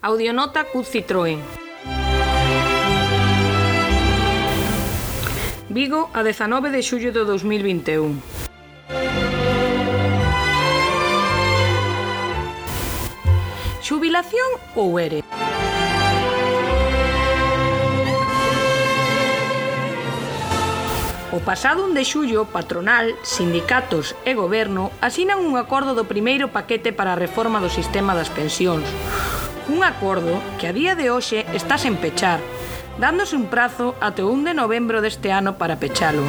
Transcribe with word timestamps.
Audionota 0.00 0.62
CUT 0.62 0.86
Citroën. 0.86 1.40
Vigo 5.68 6.08
a 6.14 6.22
19 6.22 6.70
de 6.70 6.82
xullo 6.86 7.10
de 7.10 7.26
2021. 7.26 8.22
Xubilación 13.82 14.50
ou 14.78 15.02
ere? 15.02 15.26
O 21.34 21.42
pasado 21.42 21.90
1 21.90 21.98
de 21.98 22.04
xullo, 22.06 22.46
patronal, 22.46 23.18
sindicatos 23.26 24.14
e 24.22 24.38
goberno 24.38 24.94
asinan 25.02 25.42
un 25.42 25.58
acordo 25.58 25.98
do 25.98 26.06
primeiro 26.06 26.54
paquete 26.54 26.94
para 26.94 27.18
a 27.18 27.20
reforma 27.20 27.58
do 27.58 27.66
sistema 27.66 28.14
das 28.14 28.30
pensións, 28.30 28.86
un 29.68 29.84
acordo 29.84 30.40
que 30.58 30.66
a 30.68 30.72
día 30.72 30.94
de 30.96 31.10
hoxe 31.12 31.44
está 31.52 31.76
sen 31.76 31.96
pechar, 32.00 32.40
dándose 32.96 33.36
un 33.36 33.52
prazo 33.52 33.94
até 34.00 34.24
o 34.24 34.32
1 34.32 34.48
de 34.48 34.54
novembro 34.56 35.04
deste 35.04 35.28
ano 35.30 35.60
para 35.60 35.76
pechalo. 35.76 36.24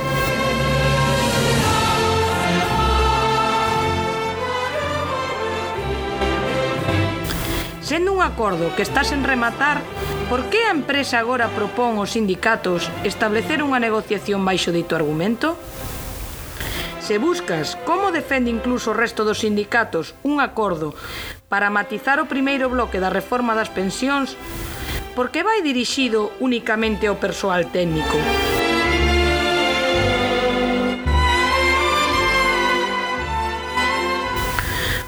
Sendo 7.81 8.13
un 8.13 8.21
acordo 8.21 8.75
que 8.75 8.83
está 8.83 9.03
sen 9.07 9.23
rematar, 9.23 9.81
por 10.29 10.45
que 10.51 10.61
a 10.67 10.75
empresa 10.75 11.17
agora 11.17 11.49
propón 11.49 11.97
aos 11.97 12.13
sindicatos 12.13 12.85
establecer 13.01 13.65
unha 13.65 13.81
negociación 13.81 14.45
baixo 14.45 14.69
dito 14.69 14.93
argumento? 14.93 15.57
Se 17.09 17.17
buscas 17.17 17.75
como 17.85 18.11
defende 18.11 18.51
incluso 18.51 18.91
o 18.91 18.93
resto 18.93 19.25
dos 19.25 19.41
sindicatos 19.41 20.13
un 20.21 20.37
acordo 20.37 20.93
para 21.49 21.73
matizar 21.73 22.21
o 22.21 22.29
primeiro 22.29 22.69
bloque 22.69 23.01
da 23.01 23.09
reforma 23.09 23.57
das 23.57 23.73
pensións, 23.73 24.37
por 25.17 25.33
que 25.33 25.41
vai 25.41 25.65
dirixido 25.65 26.29
únicamente 26.37 27.09
ao 27.09 27.17
persoal 27.17 27.65
técnico? 27.73 28.13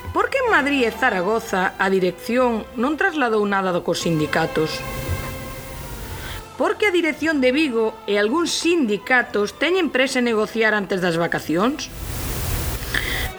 Por 0.09 0.33
que 0.33 0.41
en 0.41 0.49
Madrid 0.49 0.89
e 0.89 0.91
Zaragoza 0.97 1.77
a 1.77 1.85
dirección 1.93 2.65
non 2.81 2.97
trasladou 2.97 3.45
nada 3.45 3.69
do 3.69 3.85
cos 3.85 4.01
sindicatos? 4.01 4.81
porque 6.61 6.85
a 6.85 6.91
dirección 6.91 7.41
de 7.41 7.49
Vigo 7.51 7.97
e 8.05 8.21
algúns 8.21 8.53
sindicatos 8.53 9.57
teñen 9.57 9.89
presa 9.89 10.21
negociar 10.21 10.77
antes 10.77 11.01
das 11.01 11.17
vacacións? 11.17 11.89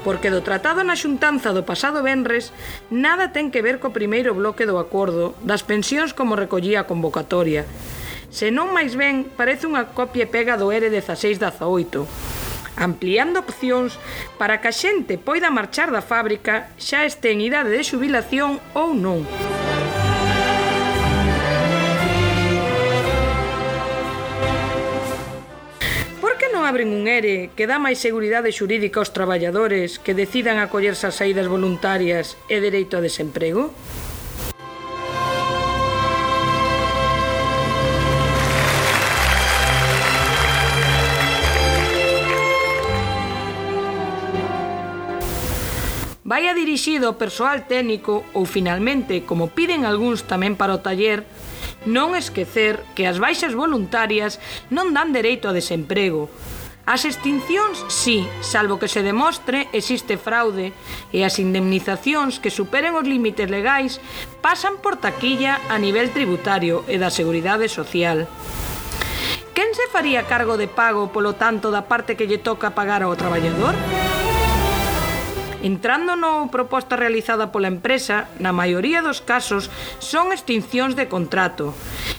porque 0.03 0.35
do 0.35 0.43
tratado 0.43 0.83
na 0.83 0.99
xuntanza 0.99 1.55
do 1.55 1.63
pasado 1.63 2.03
venres 2.03 2.51
nada 2.91 3.31
ten 3.31 3.55
que 3.55 3.63
ver 3.63 3.79
co 3.79 3.95
primeiro 3.95 4.35
bloque 4.35 4.67
do 4.67 4.75
acordo 4.75 5.39
das 5.47 5.63
pensións 5.63 6.11
como 6.11 6.35
recollía 6.35 6.83
a 6.83 6.91
convocatoria. 6.91 7.63
Se 8.35 8.51
non 8.51 8.75
máis 8.75 8.99
ben, 8.99 9.31
parece 9.39 9.71
unha 9.71 9.95
copia 9.95 10.27
e 10.27 10.33
pega 10.35 10.59
do 10.59 10.75
ERE 10.75 10.91
1618, 10.91 12.03
ampliando 12.75 13.39
opcións 13.39 14.03
para 14.35 14.59
que 14.59 14.67
a 14.67 14.75
xente 14.75 15.15
poida 15.15 15.55
marchar 15.55 15.95
da 15.95 16.03
fábrica 16.03 16.75
xa 16.75 17.07
este 17.07 17.31
en 17.31 17.39
idade 17.39 17.71
de 17.71 17.87
xubilación 17.87 18.59
ou 18.75 18.91
non. 18.99 19.23
non 26.63 26.71
abren 26.71 26.95
un 26.95 27.11
ERE 27.11 27.51
que 27.59 27.67
dá 27.67 27.83
máis 27.83 27.99
seguridade 27.99 28.55
xurídica 28.55 29.03
aos 29.03 29.11
traballadores 29.11 29.99
que 29.99 30.15
decidan 30.15 30.63
acollerse 30.63 31.11
as 31.11 31.19
saídas 31.19 31.51
voluntarias 31.51 32.39
e 32.47 32.63
dereito 32.63 32.95
a 32.95 33.03
desemprego? 33.03 33.75
Vai 46.23 46.47
dirixido 46.55 47.11
ao 47.11 47.19
persoal 47.19 47.67
técnico 47.67 48.23
ou 48.39 48.47
finalmente, 48.47 49.27
como 49.27 49.51
piden 49.51 49.83
algúns 49.83 50.23
tamén 50.31 50.55
para 50.55 50.79
o 50.79 50.81
taller, 50.81 51.27
non 51.83 52.15
esquecer 52.15 52.79
que 52.95 53.11
as 53.11 53.19
baixas 53.19 53.59
voluntarias 53.59 54.39
non 54.71 54.95
dan 54.95 55.11
dereito 55.11 55.51
a 55.51 55.57
desemprego, 55.57 56.31
As 56.93 57.09
extincións, 57.09 57.89
sí, 57.89 58.29
salvo 58.45 58.77
que 58.77 58.85
se 58.85 59.01
demostre 59.01 59.65
existe 59.73 60.21
fraude 60.21 60.77
e 61.09 61.25
as 61.25 61.41
indemnizacións 61.41 62.37
que 62.37 62.53
superen 62.53 62.93
os 63.01 63.09
límites 63.09 63.49
legais 63.49 63.97
pasan 64.45 64.77
por 64.77 65.01
taquilla 65.01 65.57
a 65.73 65.81
nivel 65.81 66.13
tributario 66.13 66.85
e 66.85 67.01
da 67.01 67.09
Seguridade 67.09 67.73
Social. 67.73 68.29
Quen 69.57 69.73
se 69.73 69.89
faría 69.89 70.29
cargo 70.29 70.61
de 70.61 70.69
pago, 70.69 71.09
polo 71.09 71.33
tanto, 71.33 71.73
da 71.73 71.89
parte 71.89 72.13
que 72.13 72.29
lle 72.29 72.37
toca 72.37 72.77
pagar 72.77 73.01
ao 73.01 73.17
traballador? 73.17 73.73
Entrando 75.65 76.13
no 76.13 76.53
proposta 76.53 77.01
realizada 77.01 77.49
pola 77.57 77.73
empresa, 77.73 78.29
na 78.37 78.53
maioría 78.53 79.01
dos 79.01 79.25
casos 79.25 79.73
son 79.97 80.29
extincións 80.29 80.93
de 80.93 81.09
contrato, 81.09 81.73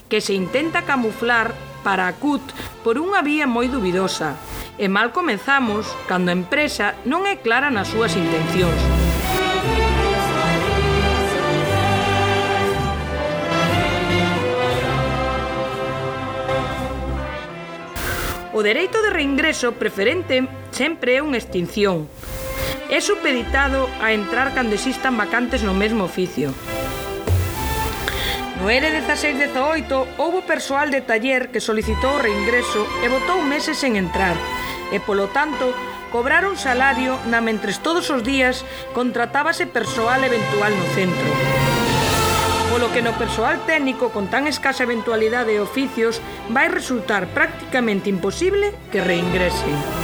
que 0.10 0.18
se 0.18 0.34
intenta 0.34 0.82
camuflar 0.82 1.54
para 1.86 2.10
a 2.10 2.18
CUT 2.18 2.42
por 2.82 2.98
unha 2.98 3.22
vía 3.22 3.46
moi 3.46 3.70
dubidosa, 3.70 4.34
E 4.78 4.90
mal 4.90 5.14
comezamos 5.14 5.86
cando 6.10 6.34
a 6.34 6.38
empresa 6.38 6.98
non 7.06 7.30
é 7.30 7.38
clara 7.38 7.70
nas 7.70 7.94
súas 7.94 8.18
intencións. 8.18 8.82
O 18.50 18.66
dereito 18.66 19.02
de 19.06 19.14
reingreso 19.14 19.78
preferente 19.78 20.42
sempre 20.74 21.18
é 21.18 21.22
unha 21.22 21.38
extinción. 21.38 22.10
É 22.90 22.98
supeditado 22.98 23.86
a 24.02 24.10
entrar 24.10 24.58
cando 24.58 24.74
existan 24.74 25.14
vacantes 25.14 25.62
no 25.62 25.78
mesmo 25.78 26.02
oficio. 26.02 26.50
No 28.60 28.70
ERE 28.70 28.92
1618 28.92 30.08
houbo 30.18 30.46
persoal 30.46 30.92
de 30.92 31.02
taller 31.02 31.50
que 31.50 31.60
solicitou 31.60 32.22
reingreso 32.22 32.86
e 33.02 33.10
votou 33.10 33.42
meses 33.42 33.82
en 33.82 33.98
entrar 33.98 34.38
e, 34.94 35.02
polo 35.02 35.34
tanto, 35.34 35.74
cobraron 36.14 36.54
salario 36.54 37.18
na 37.26 37.42
mentres 37.42 37.82
todos 37.82 38.14
os 38.14 38.22
días 38.22 38.62
contratábase 38.94 39.66
persoal 39.66 40.22
eventual 40.22 40.70
no 40.70 40.88
centro. 40.94 41.30
Polo 42.70 42.94
que 42.94 43.02
no 43.02 43.18
persoal 43.18 43.58
técnico 43.66 44.14
con 44.14 44.30
tan 44.30 44.46
escasa 44.46 44.86
eventualidade 44.86 45.58
de 45.58 45.62
oficios 45.62 46.22
vai 46.54 46.70
resultar 46.70 47.26
prácticamente 47.34 48.14
imposible 48.14 48.74
que 48.94 49.02
reingresen. 49.02 50.03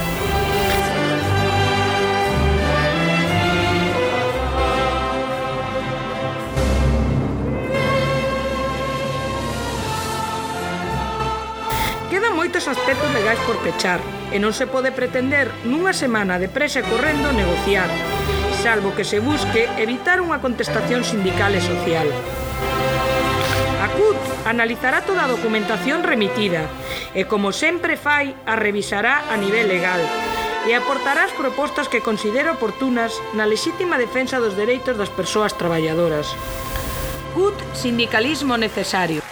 Quedan 12.10 12.34
moitos 12.34 12.66
aspectos 12.66 13.14
legais 13.14 13.38
por 13.46 13.62
pechar 13.62 14.02
e 14.34 14.42
non 14.42 14.50
se 14.50 14.66
pode 14.66 14.90
pretender 14.90 15.54
nunha 15.62 15.94
semana 15.94 16.42
de 16.42 16.50
presa 16.50 16.82
correndo 16.82 17.30
negociar, 17.30 17.86
salvo 18.66 18.98
que 18.98 19.06
se 19.06 19.22
busque 19.22 19.70
evitar 19.78 20.18
unha 20.18 20.42
contestación 20.42 21.06
sindical 21.06 21.54
e 21.54 21.62
social. 21.62 22.10
A 23.78 23.88
CUT 23.94 24.18
analizará 24.50 25.06
toda 25.06 25.30
a 25.30 25.30
documentación 25.30 26.02
remitida 26.02 26.66
e, 27.14 27.30
como 27.30 27.54
sempre 27.54 27.94
fai, 27.94 28.34
a 28.50 28.58
revisará 28.58 29.30
a 29.30 29.38
nivel 29.38 29.70
legal 29.70 30.02
e 30.66 30.74
aportará 30.74 31.30
as 31.30 31.38
propostas 31.38 31.86
que 31.94 32.02
considera 32.02 32.58
oportunas 32.58 33.14
na 33.38 33.46
lexítima 33.46 34.02
defensa 34.02 34.42
dos 34.42 34.58
dereitos 34.58 34.98
das 34.98 35.14
persoas 35.14 35.54
traballadoras. 35.54 36.34
CUT 37.38 37.54
Sindicalismo 37.78 38.58
Necesario 38.58 39.29